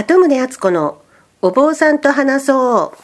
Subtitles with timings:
[0.00, 1.02] 鳩宗敦子の
[1.42, 2.98] お坊さんと話そう。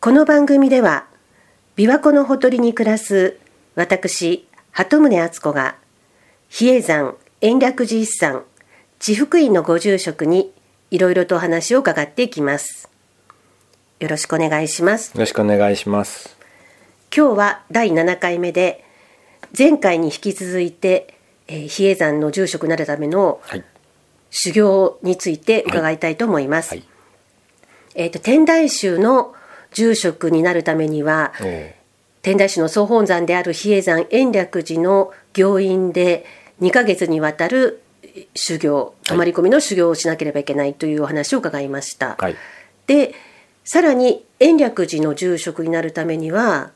[0.00, 1.06] この番組では
[1.76, 3.38] 琵琶湖のほとりに暮らす
[3.76, 5.76] 私鳩宗敦子が
[6.48, 8.42] 比叡山延暦寺一山
[8.98, 10.50] 地福院のご住職に
[10.90, 12.90] いろいろとお話を伺っていきます。
[14.00, 15.14] よろしくお願いします。
[15.14, 16.36] よろしくお願いします。
[17.16, 18.84] 今日は第7回目で
[19.56, 21.16] 前回に引き続いて、
[21.46, 23.40] えー、比叡山の住職になるための
[24.32, 26.70] 修行について伺いたいと思います。
[26.70, 26.78] はい。
[26.78, 26.88] はい、
[27.94, 29.34] えっ、ー、と天台宗の
[29.72, 31.32] 住職になるためには、
[32.22, 36.24] 天台宗の総本山である比叡山延暦寺の行院で
[36.60, 37.82] 2ヶ月にわたる
[38.34, 42.16] 修行泊まり込みの修行をしなければいけないというお話を伺いました。
[42.18, 42.36] はい、
[42.86, 43.14] で
[43.64, 46.70] さらに延暦寺の住職になるためには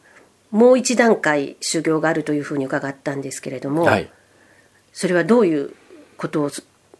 [0.50, 4.10] もう一段階修行があるというふうに伺ったんですけれども、はい、
[4.92, 5.74] それはどういう
[6.16, 6.50] ことを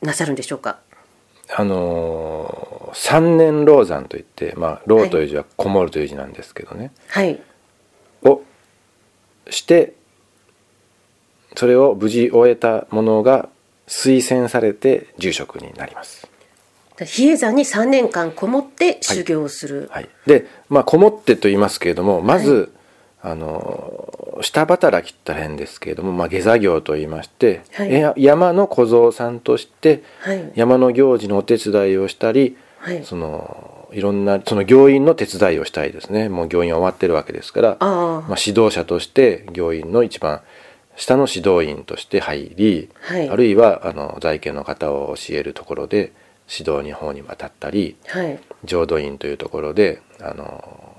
[0.06, 0.78] なさるんでしょうか？
[1.54, 7.40] あのー、三年老山といって、まあ、老という字はこもるという字なんですけどね、はい、
[8.24, 8.42] を
[9.48, 9.94] して
[11.54, 13.48] それを無事終えたものが
[13.86, 16.28] 推薦されて住職になります。
[16.98, 22.72] 比叡山に3年間こもって修行をする、はい、はい、でまあこもってと言いますけれどもまず、
[23.26, 30.04] あの下働きって変ですけれども、まあ、下座業といいまして、はい、山の小僧さんとして、
[30.54, 36.28] 山の行事のお手伝いをしたり、はい、そのいろんなその行員の手伝いをしたいですね。
[36.28, 40.42] もう行員終わってるわけですからまあ、指導者として行員の一番
[40.94, 46.12] 下の指導員として入り、はい、あるいはあの在家の方を教えるところで
[46.48, 47.96] 指導に方に渡ったり、
[48.64, 50.95] 浄土院というところであの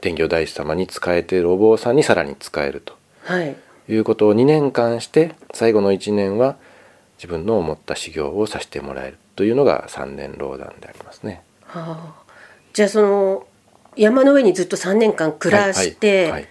[0.00, 3.56] 天行大師様に仕えているお坊さんにさらに仕えると、はい、
[3.88, 6.56] いうことを2年間して最後の1年は
[7.18, 11.42] 自分の思った修行をさせてもらえるというのが三年老団でありますね。
[11.64, 12.32] はあ、
[12.72, 13.46] じゃあその
[13.96, 16.48] 山の上にずっと3年間暮らして、はいはい、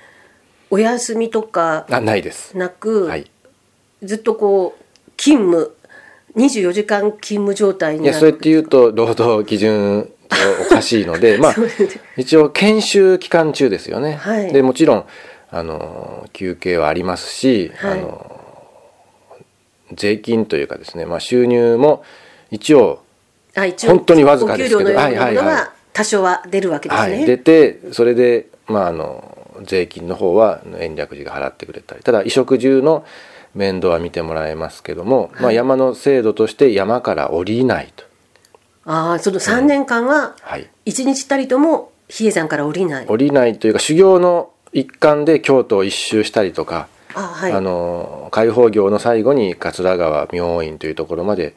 [0.69, 2.55] お休みとかないです。
[2.55, 3.29] なく、はい、
[4.03, 5.75] ずっとこう勤務
[6.35, 10.11] 24時間勤務状態になるいやそうやって言うと労働基準
[10.61, 11.55] おかしいので まあ
[12.17, 14.13] 一応研修期間中ですよね。
[14.13, 15.05] はい、でもちろん
[15.51, 18.35] あの休憩はありますし、はい、あの
[19.93, 22.03] 税金というかですね、まあ、収入も
[22.51, 23.01] 一応
[23.55, 27.15] 本当にわずかですけどはいはいはい、多少は出るわけですね。
[27.15, 32.03] はい、出てそれで、まあ、あの税金の方は延暦寺が払ってくれたり。
[32.03, 33.03] ただ衣食住の
[33.55, 38.08] 面倒は見てもらえますけども、まあ、山の制度として山から降りないと。
[38.85, 40.35] ああその3年間は
[40.85, 51.55] 一日たりとも比叡山から降りない、降りないというか修行の一環で京都を一周したりとかあ、はい、あの開放業の最後に桂川明院というところまで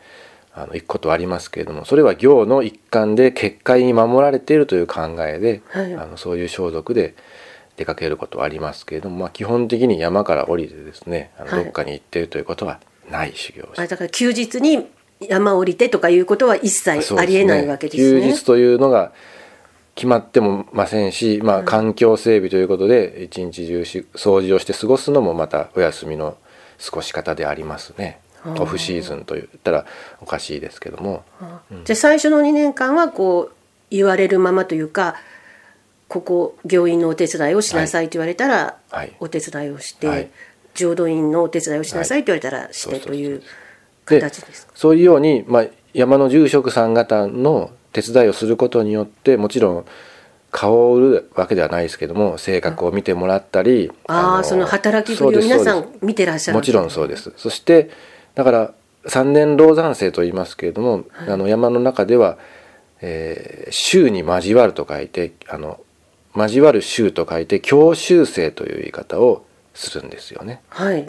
[0.54, 7.14] あの行くことはありますけれどもそれは行の一環で結界に守られているという考えで、はい、あのそういう装束で
[7.76, 14.86] 出かけることはありますけれども、まあ、基本的に山から降りてですねあのどっかに行っているということはない修行をして、はい、だから休日に
[15.28, 18.20] 山降りてとかいうことは一切ありえないわけですね。
[18.20, 19.12] 休日というのが
[19.94, 26.36] 決まってもませんし、まあ、環境整備ということで一日中し掃除をして過ごすのもまたお休みの
[26.84, 28.20] 過ごし方でありますね。
[28.44, 29.86] オフシーズンと言ったら
[30.20, 31.24] おかしいですけども。
[31.70, 33.54] うん、じゃあ最初の2年間はこう
[33.90, 35.16] 言われるままというか
[36.08, 38.76] ここ病院のお手伝いをしなさいと言われたら、
[39.18, 40.30] お手伝いをして、はい、
[40.74, 43.42] 浄土院のお手伝いをしなさいと言われたらしてという。
[44.06, 49.84] 形ですそういうように、まあ、山の住職さん方の手伝いをすることによってもちろん
[50.50, 57.32] 顔を売るわけではないですけども性格を見てもらったりああその働きぶりを皆さん見てらっしゃるもちろんそうです。
[57.36, 57.90] そして
[58.34, 58.74] だから
[59.06, 62.38] 三年老山生と言いますけれども、はい、あの山の中では、
[63.00, 65.80] えー、州に交わると書いてあの
[66.36, 70.60] 交わる州と書いて教習生という言い方をするんですよね。
[70.68, 71.08] はい、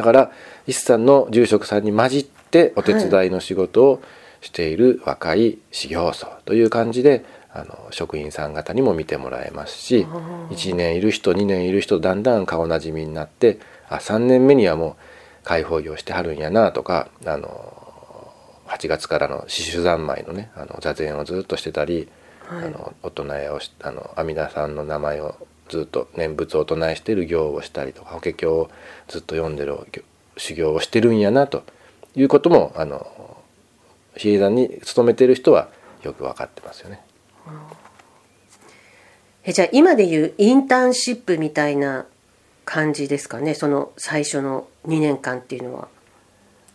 [0.00, 0.32] だから
[0.66, 4.02] 一山の住職さんに混じってお手伝いの仕事を
[4.40, 7.22] している若い修行僧という感じで
[7.52, 10.06] あの職員さん方にも見てもらえますし
[10.48, 13.58] 1年いる人2年いる人だんだん顔なじみになって
[13.90, 14.96] あ3年目にはも
[15.42, 18.32] う開放業してはるんやなとかあの
[18.68, 22.08] 8月からの刺繍三昧のねあの座禅をずっとしてたり、
[22.46, 25.36] はい、あのお唱えをしあの阿弥陀さんの名前を
[25.70, 28.70] ずっと念仏を唱えしてる行をしたりとか法華経を
[29.08, 29.78] ずっと読んでる
[30.36, 31.62] 修行をしてるんやなと
[32.14, 33.36] いうこともあの
[34.16, 35.68] 比叡山に勤めてる人は
[36.02, 37.00] よく分かってますよね。
[39.44, 42.06] えじゃあ今でいうインターンシップみたいな
[42.64, 43.54] 感じですかね？
[43.54, 45.88] その最初の2年間っていうのは。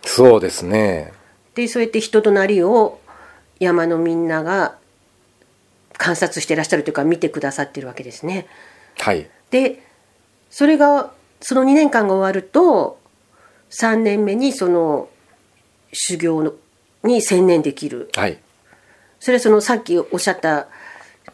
[0.04, 1.12] そうですね。
[1.54, 3.00] でそうやって人となりを
[3.60, 4.78] 山のみんなが
[5.98, 8.48] 観察してらっしゃるというか見てくださってるわけですね。
[8.98, 9.30] はい。
[9.52, 9.84] で
[10.50, 11.12] それが
[11.42, 13.00] その2年間が終わると
[13.70, 15.10] 3年目にその
[15.94, 16.54] 修行の
[17.04, 18.10] に専念できる。
[18.16, 18.40] はい。
[19.20, 20.68] それはそのさっきおっしゃった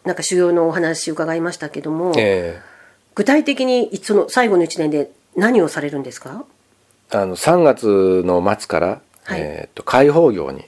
[0.05, 2.61] なんか修行のお話伺いましたけども、え
[3.15, 6.45] 具体的にその最後の1年で何をされるんですか？
[7.09, 9.41] ーあの3月の末から、はい。
[9.41, 10.65] えー、と開放業に。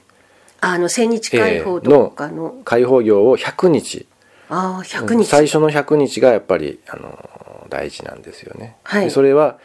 [0.60, 4.06] あの千日解放とかの,、開放業を100日
[4.48, 8.76] ああ100日、最初の100日がやっぱりあの大事なんですよね。
[8.84, 9.04] はい。
[9.06, 9.58] でそれは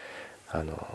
[0.49, 0.87] あの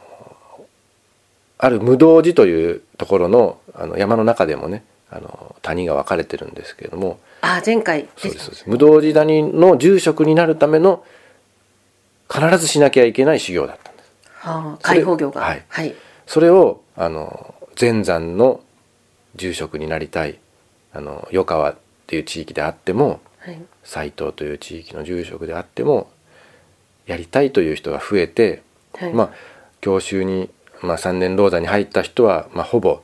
[1.59, 7.19] ある無道寺というところのあの山の中でもねあの谷が分かれてるんですけれども。
[7.41, 8.09] あ前回。
[8.17, 8.65] そうですそうです。
[8.67, 11.05] 無道寺谷の住職になるための
[12.33, 14.11] 必ずしなきゃいけない修行だったんです。
[14.33, 15.43] はあ、解放業が。
[15.43, 15.65] はい。
[15.69, 15.95] はい、
[16.27, 18.61] それをあの全山の
[19.37, 20.39] 住職になりたい
[20.93, 21.77] あの余川っ
[22.07, 23.63] ていう地域であってもはい。
[23.83, 26.11] 斎藤という地域の住職であっても
[27.07, 28.63] やりたいという人が増えて、
[28.95, 29.13] はい。
[29.13, 29.31] まあ
[29.85, 30.49] 教習に、
[30.81, 33.03] まあ、3年老座に入った人は、まあ、ほぼ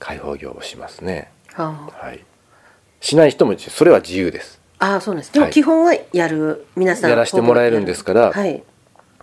[0.00, 1.30] 開放業をしますね。
[1.52, 2.24] ははい、
[3.00, 4.60] しない人もそれは自由です。
[4.80, 5.32] あ、そうです。
[5.32, 5.52] でもはい。
[5.52, 8.54] 基本はやる、皆さんやらせてもらえるんですからはい。
[8.54, 8.62] やっ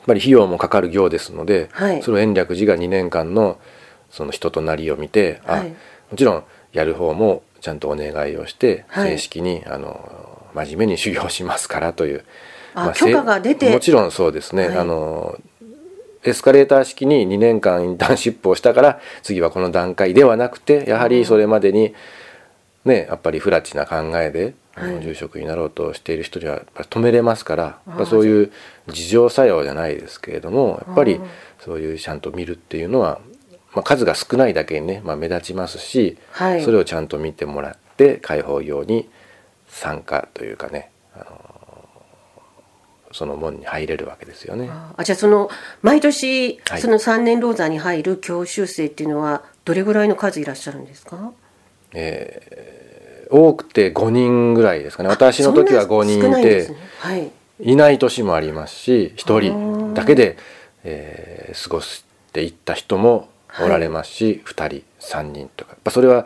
[0.06, 2.02] ぱり費用もかかる行ですので、はい。
[2.02, 3.60] それを延暦寺が2年間の
[4.10, 5.70] その人となりを見て、あはい。
[5.70, 5.76] も
[6.18, 9.12] ちろんやる方もちゃんとお願いをして、はい。
[9.12, 12.26] 正式にあの真面目に修行しますからという、
[12.74, 13.72] あせ許可が出て。
[13.72, 14.78] もちろんそうですね、はい。
[14.80, 15.40] あの
[16.24, 21.94] エスカレーター式に2年間インターンシップをしたから次はこの段階ではなくてやはりそれまでに
[22.84, 28.52] ねやっぱり不らちな考えで、あのはい住職になろうとしている人にはやっぱり止めれますからそういう
[28.88, 31.22] 自浄作用じゃないですけれどもやっぱり
[31.60, 33.22] そういうちゃんと見るっていうのは、
[33.76, 36.64] まあ、数が少ないだけにね、まあ、目立ちますし、はい。
[36.64, 39.10] それをちゃんと見てもらって開放業に
[39.68, 41.26] 参加というかね、あの
[43.12, 44.70] その門に入れるわけですよね。
[44.72, 45.50] あじゃあその
[45.82, 46.82] 毎年はい。
[46.82, 51.32] その3年老座に入る教習生っていうのはどれぐらいの数いらっしゃるんですか？
[53.30, 55.10] 多くて5人ぐらいですかね。
[55.10, 56.78] 私の時は5人いてすね。
[57.00, 57.32] はい。
[57.60, 60.38] いない年もありますし1人だけで、
[60.84, 63.30] えー過ごしていった人も
[63.62, 65.72] おられますし、2人3人とか。
[65.72, 66.26] やっぱそれは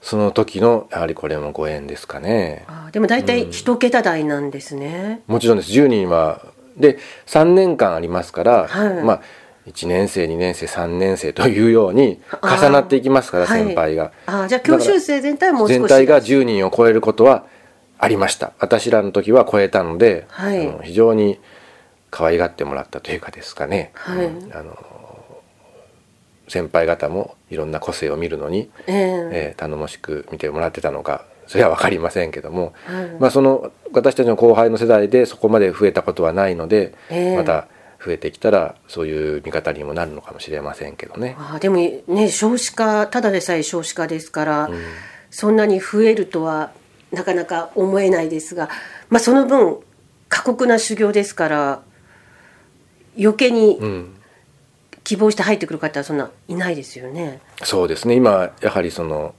[0.00, 2.64] その時のやはりこれもご縁ですかね。
[2.68, 5.70] あでも大体一桁台なんですね、もちろんです。
[5.70, 6.42] 10人は。
[6.76, 9.02] で3年間ありますから、はい。
[9.02, 9.20] まあ
[9.66, 13.64] 1年生2年生3年生というようにあ重なっていきますからはい。
[13.64, 14.12] 先輩が。
[14.26, 17.44] あじゃあ教習生全体はも全体が10人を超えることは
[17.98, 18.52] ありました。
[18.58, 20.66] 私らの時は超えたので、はい。
[20.66, 21.38] あの非常に
[22.10, 24.26] 可愛がってもらったというかですかね、はい。
[24.26, 24.52] うん。
[24.54, 24.74] あの
[26.50, 28.96] 先輩方もいろんな個性を見るのに、ええ。
[29.32, 33.10] えー頼もしく見てもらってたのかそれは分かりませんけども、はい。
[33.20, 37.36] まあ、その私たちの後輩の世代でそこまで増えたことはないので、ええ。
[37.36, 37.68] また
[38.04, 41.36] 増えてきたらそういう見方にもなるのかもしれませんけどね。
[41.38, 44.70] あでもね少子化ただでさえ少子化ですから、
[45.30, 46.72] そんなに増えるとは
[47.12, 48.68] なかなか思えないですが、
[49.08, 49.78] まあ、その分
[50.28, 51.82] 過酷な修行ですから
[53.18, 54.19] 余計にうん
[55.10, 57.40] 希望して入ってくる方はそんないないですよね。
[57.64, 58.14] そうですね。
[58.14, 59.34] 今やはりその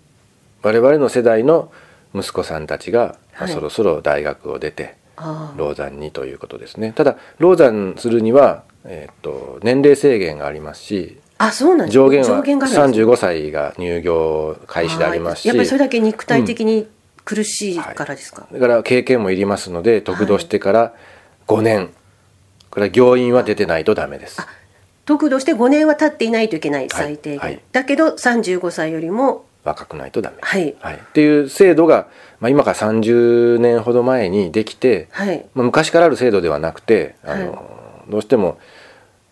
[0.63, 1.71] 我々の世代の
[2.13, 3.53] 息子さんたちが、まあはい。
[3.53, 6.91] そろそろ大学を出てああ老山にということですね。
[6.91, 13.03] ただ老山するには、えーっと年齢制限がありますしあそうなんです上限はがあるんですね。
[13.05, 16.85] 35歳が入業開始でありますしやっぱりそれだけ肉体的に
[17.23, 20.93] 苦しいからですか、だから経験もいりますので得度してから
[21.47, 21.91] 5年、
[22.69, 24.45] これは行員は出てないとダメです。
[25.05, 27.61] 得度して5年は経っていないといけない最低限、はい。
[27.71, 30.69] だけど35歳よりも若くないとダメ、はい。
[30.69, 32.07] っていう制度が、
[32.39, 35.45] まあ、今から30年ほど前にできて、はい。
[35.53, 37.63] まあ、昔からある制度ではなくてあの、は
[38.09, 38.57] どうしても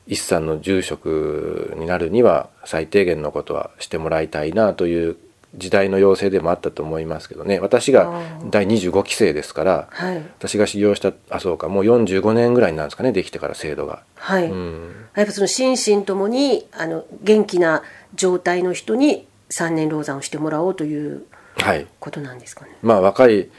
[0.08, 5.18] 一山の住職になるには最低限のことはしてもらいたいなという
[5.56, 7.60] 時代の要請でもあったと思いますけどね。
[7.60, 10.18] 私が第25期生ですからはい。
[10.38, 14.04] 私が修行したあそうかもう45年ぐらいなんですかねできてから制度が。
[14.16, 15.06] はい、うん。
[15.16, 17.84] やっぱその心身ともにあの元気な
[18.16, 21.24] 状態の人に三年老山をしてもらおうという
[21.58, 21.88] はい。
[22.00, 22.72] ことなんですかね。
[22.82, 23.50] まあ若い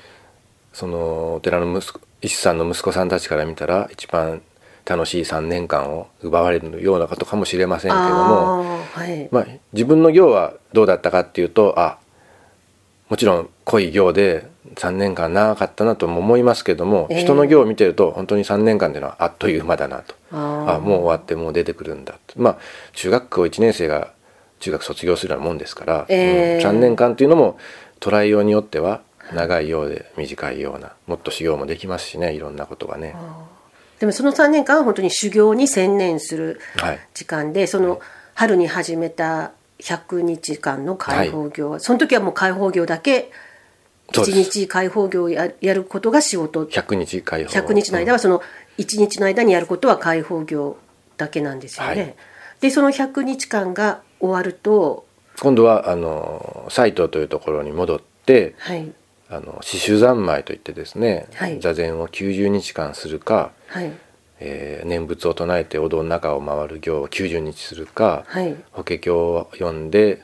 [0.72, 4.42] そのお寺の息子一さんの息子さんたちから見たら一番
[4.84, 8.78] 楽しい3年間を奪われるようなことかもしれませんけども、
[9.22, 11.98] はい、まあ、自分の行はどうだったかっていうとあ
[13.08, 17.20] もちろん濃い行で3年間長かったなとも思いますけども、ええ。
[17.22, 20.14] 人の行を見てると本当に3年間っていうのはあっという間だなと。
[20.32, 22.40] あもう終わってもう出てくるんだと。
[22.40, 22.58] まあ
[22.92, 24.12] 中学校1年生が
[24.60, 27.58] 中学卒業するようなもんですから、えーうん3年間というのも
[27.98, 29.00] 捉えようによっては
[29.34, 33.16] 長いようで短いようなもっと修行もできますしねいろんなことがね。
[33.98, 37.00] でもその3年間は本当に修行に専念するはい。
[37.12, 38.00] 時間でその
[38.40, 43.30] 春に始めた100日間の開放業は、その時はもう開放業だけ
[44.12, 44.60] 1そうです。
[44.60, 46.64] 日開放業をややることが仕事。
[46.64, 47.50] 100日解放。
[47.50, 48.40] 100日の間はその
[48.78, 50.78] 1日の間にやることは開放業
[51.18, 52.00] だけなんですよね。
[52.00, 52.14] はい。
[52.62, 55.04] でその100日間が終わると、
[55.42, 58.90] 今度はあの斎藤というところに戻ってはい。
[59.28, 61.60] あの刺繍三昧といってですね、はい。
[61.60, 63.92] 座禅を90日間するか、はい
[64.40, 68.56] えー念仏を唱えてお堂の中を回る行を90日するか、はい。
[68.72, 70.22] 法華経を読んで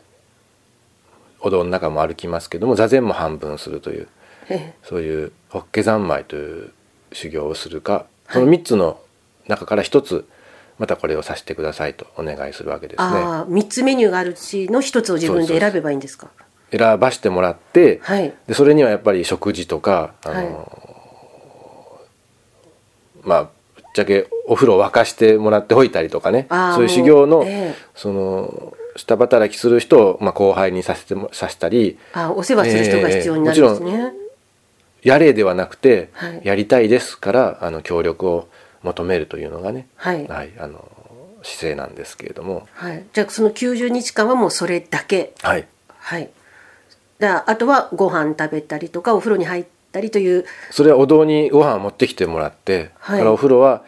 [1.40, 4.08] お堂の中も歩きますけども座禅も半分するという
[4.48, 6.72] えそういう法華三昧という
[7.12, 8.98] 修行をするかその3つの
[9.46, 10.26] 中から1つ
[10.78, 13.04] またこれをさせてくださいとお願いするわけですね。
[13.06, 16.28] ああ3つメニューがあるうちの1つを自分で選べばいいんですか？
[16.70, 18.34] 選ばしてもらって、はい。
[18.46, 22.00] でそれにはやっぱり食事とかあの、
[23.22, 23.52] まあぶっ
[23.96, 26.46] ちゃけお風呂を沸かしてもらっておいたりとかね。
[26.50, 27.74] そういう修行の、ええ。
[27.94, 31.98] その下働きする人を、まあ、後輩にさせてもさせたり。
[32.12, 34.12] ああお世話する人が必要になるんですね、
[35.02, 36.40] やれではなくて、はい。
[36.44, 38.48] やりたいですからあの協力を
[38.82, 40.26] 求めるというのがね、はい。
[40.30, 40.88] あの
[41.42, 42.66] 姿勢なんですけれども。
[42.74, 45.32] はい、じゃあその90日間はもうそれだけ。
[45.42, 45.66] はい。
[45.98, 46.30] はい。
[47.18, 50.44] だあとはご飯食べたりとかお風呂に入ったりという。
[50.70, 53.18] それはお堂にご飯を持ってきてもらって、はい。
[53.18, 53.82] からお風呂は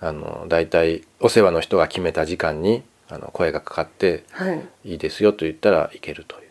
[0.00, 4.62] あの大体お世話の人が決めた時間にあの声がかかってはい。
[4.84, 6.42] いいですよと言ったらいけるという。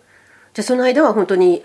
[0.53, 1.63] じゃあその間は本当に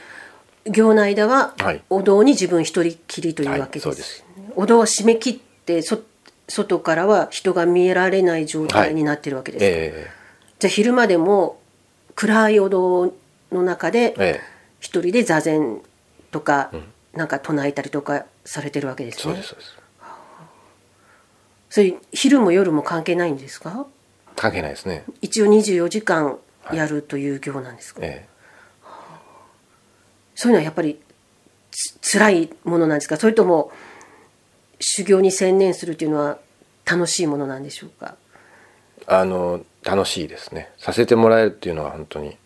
[0.66, 1.82] 行の間ははい。
[1.90, 4.24] お堂に自分一人きりというわけです,、です。
[4.54, 6.00] お堂は閉め切ってそ
[6.48, 10.10] 外からは人が見えられない状態になってるわけですか、え
[10.58, 11.60] じゃあ昼間でも
[12.14, 13.14] 暗いお堂
[13.50, 14.40] の中でええ。
[14.80, 15.80] 一人で座禅
[16.32, 16.70] とか
[17.14, 19.22] なんか唱えたりとかされてるわけでえすね。
[19.22, 19.72] そうですそうです。
[21.70, 23.86] それ昼も夜も関係ないんですか？
[24.36, 25.04] 関係ないですね。
[25.20, 26.38] 一応24時間
[26.72, 28.26] やるという行なんですか、え
[30.34, 31.00] そういうのはやっぱり
[31.70, 33.16] つ辛いものなんですか？
[33.16, 33.70] それとも
[34.80, 36.38] 修行に専念するというのは
[36.84, 38.16] 楽しいものなんでしょうか？
[39.00, 40.70] えあの楽しいですね。
[40.78, 42.36] させてもらえるっていうのは本当に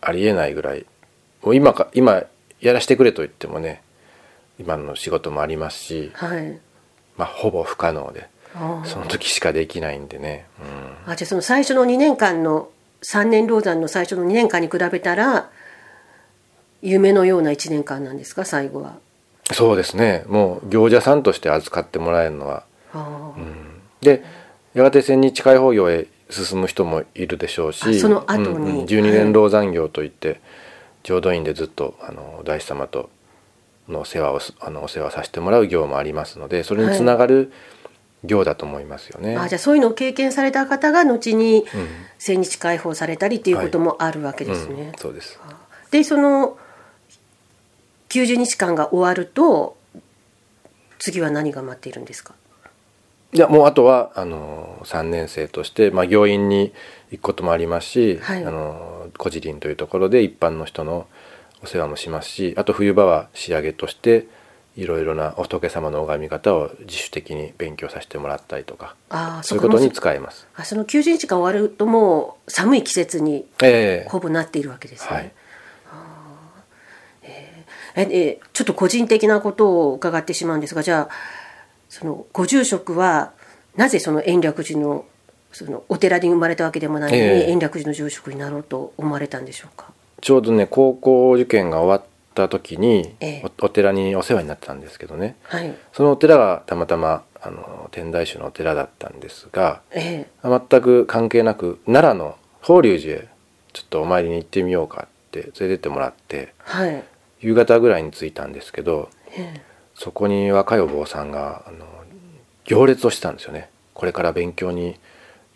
[0.00, 0.86] ありえないぐらい。
[1.42, 2.22] もう今か今
[2.60, 3.82] やらせてくれと言ってもね
[4.58, 6.58] 今の仕事もありますし、はい。
[7.16, 10.46] まあ、ほぼ不可能であその時しかできないんでね、
[11.06, 12.70] うん、あじゃあその最初の2年間の
[13.02, 15.50] 3年老山の最初の2年間に比べたら
[16.82, 18.44] 夢のような1年間なんですか？
[18.44, 18.98] 最後は。
[19.52, 20.24] そうですね。
[20.28, 22.64] もう行者さんとして扱ってもらえるのは。
[22.92, 24.04] あー。
[24.04, 24.22] で
[24.74, 28.46] やがて千日開放業へ進む人もいるでしょうしあその後に。
[28.46, 28.84] うんうん。
[28.84, 30.40] 12年老山業といって
[31.02, 33.10] 浄土院でずっとあの大師様と
[33.88, 37.52] の世話をすあのお世話させてもらう業もありますのでそれにつながる
[38.24, 39.36] 業だと思いますよね。
[39.36, 41.64] あじゃあそういうのを経験された方が後に
[42.18, 44.90] 千日解放されたりっていうこともあるわけですね。
[44.92, 44.98] うん。
[44.98, 45.38] そうです。
[45.90, 46.58] でその
[48.10, 49.76] 90日間が終わると
[50.98, 52.34] 次は何が待っているんですか？
[53.32, 56.72] いやもうあとはあの3年生として、まあ、行院に
[57.10, 58.44] 行くこともありますし、はい。
[58.44, 61.06] あの小寺林というところで一般の人の
[61.62, 64.26] お世話もしますしあと冬場は仕上げとして
[64.76, 70.46] いろいろな仏様の拝み方を自主的に勉強させてもらったりとかああそういうことに使えます。
[70.54, 75.16] あその90日間終わるともう寒い季節にええほぼなっているわけですね。
[75.16, 75.32] はい
[77.24, 77.62] え
[77.96, 81.14] えちょっと個人的なことを伺ってしまうんですがじゃあ
[81.88, 83.32] そのご住職は
[83.76, 85.04] なぜその延暦寺の
[85.52, 87.50] そのお寺に生まれたわけでもないのに、ええ。
[87.50, 89.92] 延暦寺の住職になろうと思われたんでしょうか？
[90.20, 93.42] ちょうどね高校受験が終わった時に、ええ。
[93.60, 95.36] おお寺にお世話になってたんですけどね。
[95.44, 95.74] はい。
[95.92, 100.48] そのお寺がたまたまあの天台宗のお寺だったんですがええ。
[100.70, 103.28] 全く関係なく奈良の法隆寺へ
[103.72, 107.04] ちょっとお参りに行ってみようかって連れてってもらってはい。
[107.40, 109.62] 夕方ぐらいに着いたんですけどええ。
[109.94, 111.86] そこに若いお坊さんがあの
[112.64, 113.70] 行列をしてたんですよね。
[113.94, 114.98] これから勉強に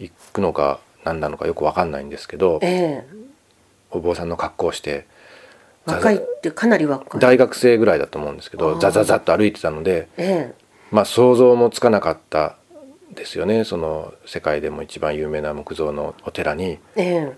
[0.02, 3.06] 行くのか何なのかよく分かんないんですけどええ。
[3.90, 5.06] お坊さんの格好をして
[5.84, 7.20] 若いってかなり若い。
[7.20, 10.54] 大学生ぐらいだと思うんですけどザザザッと歩いてたのでええ。
[10.90, 12.56] まあ想像もつかなかった
[13.14, 13.64] ですよね。
[13.64, 16.78] その世界でも一番有名な木造のお寺に。
[16.96, 17.32] ええ。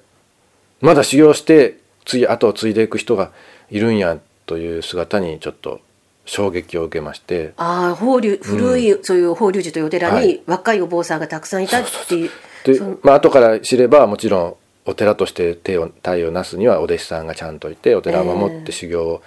[0.80, 3.30] まだ修行して次後を継いでいく人が
[3.70, 5.80] いるんやという姿にちょっと
[6.26, 7.54] 衝撃を受けまして。
[7.56, 10.42] ああ法隆古い、そういう法隆寺というお寺はにい。
[10.46, 12.34] 若いお坊さんがたくさんいたっていうでそ
[12.72, 14.56] のまあ後から知ればもちろん
[14.86, 19.22] お寺として手を体をなすにはお弟子さんがちゃんといてお寺を守って修行を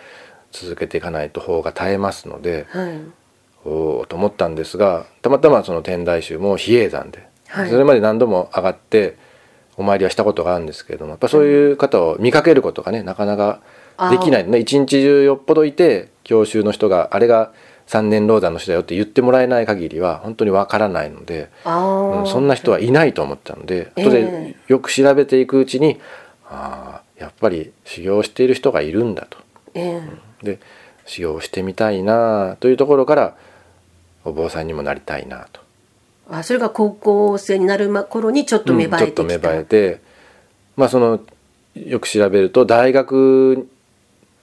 [0.51, 2.99] 続けていかないと法が絶えますので、はい。
[3.65, 7.69] おおと思ったんですがたまたまその天台宗も比叡山で、はい。
[7.69, 9.17] それまで何度も上がって
[9.75, 13.61] お参りはしたことがあるんですけれどもやっぱそういう方を見かけることがねなかなか
[14.11, 14.47] できない。
[14.47, 17.51] ね一日中よっぽどいて教習の人があれが
[17.87, 24.05] 三年老山の人だよって言ってもらえない限りは本当にわからないので、そんな人はいないと思ったのでええ。
[24.05, 25.99] 後でよく調べていくうちに、
[26.49, 29.37] ああやっぱり修行をしている人がいるんだと。
[29.73, 30.01] え
[30.43, 30.45] え。
[30.45, 30.59] で
[31.05, 33.35] 修行をしてみたいなというところから
[34.25, 35.61] お坊さんにもなりたいなと。
[36.29, 40.01] あそれが高校生になる頃にちょっと芽生えてきた、うんちょっと芽生えて
[40.75, 41.21] まあその
[41.75, 43.67] よく調べると大学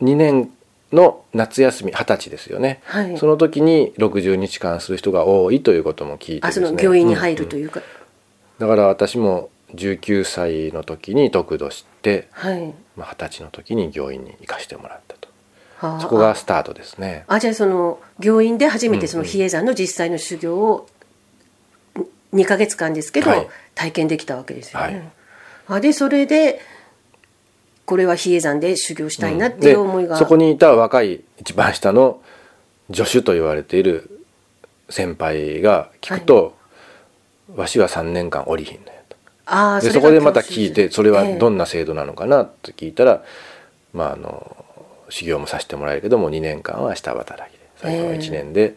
[0.00, 0.50] 2年
[0.94, 3.18] の夏休み二十歳ですよね、はい。
[3.18, 6.66] その時に60日間する人が多いということも聞いてあですね。
[6.68, 7.82] その病院に入るとうんいうか、
[8.58, 12.72] だから私も19歳の時に得度してはい。
[12.96, 15.28] まあ二十歳の時に病院に行かしてもらったと。
[15.78, 17.24] はあそこがスタートですね。
[17.26, 19.32] あじゃあその病院で初めてそのうんうん。
[19.32, 20.88] 比叡山の実際の修行を
[22.32, 23.48] 2ヶ月間ですけど、はい。
[23.74, 24.86] 体験できたわけですよね。
[24.86, 25.02] はい。
[25.66, 26.60] あでそれで
[27.86, 32.20] これは比叡山で修行したいなっていう思いが、でそこにいた若い一番下の
[32.92, 34.22] 助手と言われている
[34.88, 36.56] 先輩が聞くと、
[37.54, 39.16] わしは3年間降りひんのやと。
[39.46, 43.22] あでそこでまた聞いてそれはどんんな制度なのかなって聞いたら、
[43.92, 44.64] まああの
[45.10, 47.64] 修行もさせてもらえるけども2年間は下働きで。
[47.76, 48.76] 最後の1年で、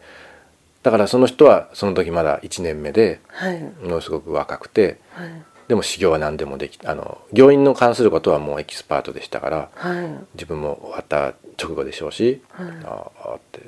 [0.82, 3.60] だからその人はその時まだ1年目ではい。
[3.62, 10.08] ものすごく若くてはいでも修行は何でもできあの病院の関することはもうエキスパートでしたからはい。
[10.34, 12.66] 自分も終わった直後でしょうし、はい。
[12.84, 13.60] ああって、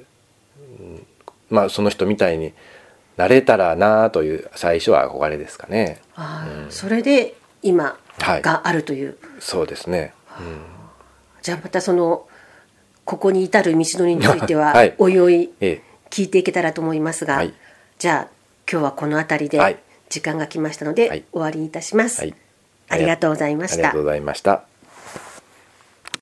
[0.81, 1.07] うん。
[1.51, 2.55] まあその人みたいに
[3.19, 6.01] なれたらなあという最初は憧れですかね。
[6.17, 8.43] あーそれで今はい。
[8.43, 10.61] があるという、そうですね、うん
[11.43, 12.27] じゃあまたその
[13.05, 14.95] ここに至る道のりについては、 はい。
[14.99, 17.53] おいおいえ聞いていけたらと思いますが、はい。
[17.99, 18.33] じゃあ
[18.71, 19.75] 今日はこの辺りはい。
[19.75, 21.25] で時間が来ましたので、はい。
[21.33, 22.35] 終わりにいたします、はい。
[22.89, 23.75] ありがとうございました。
[23.77, 24.70] ありがとうございました